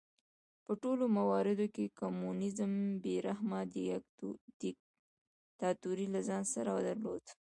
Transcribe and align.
په 0.65 0.73
ټولو 0.83 1.03
مواردو 1.17 1.65
کې 1.75 1.93
کمونېزم 1.99 2.71
بې 3.03 3.15
رحمه 3.27 3.59
دیکتاتورۍ 4.61 6.07
له 6.15 6.19
ځان 6.27 6.43
سره 6.53 6.69
درلود. 6.87 7.23